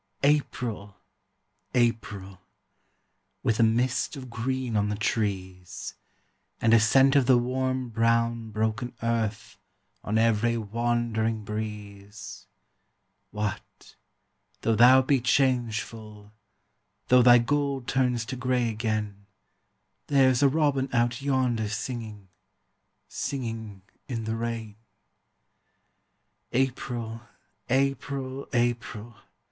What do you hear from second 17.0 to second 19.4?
Though thy gold turns to grey again,